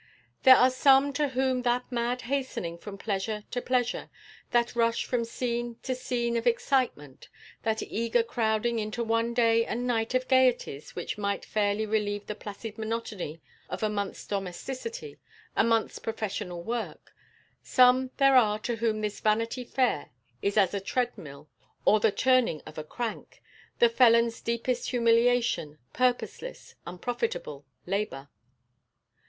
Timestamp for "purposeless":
25.93-26.73